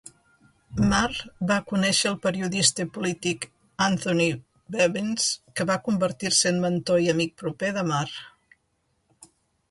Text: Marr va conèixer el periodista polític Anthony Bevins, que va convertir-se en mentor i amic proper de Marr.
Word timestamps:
Marr 0.91 1.17
va 1.49 1.55
conèixer 1.71 2.05
el 2.11 2.15
periodista 2.21 2.85
polític 2.95 3.45
Anthony 3.87 4.23
Bevins, 4.75 5.27
que 5.59 5.67
va 5.73 5.75
convertir-se 5.89 6.53
en 6.53 6.57
mentor 6.63 7.03
i 7.09 7.11
amic 7.13 7.35
proper 7.43 7.71
de 7.77 7.85
Marr. 7.91 8.15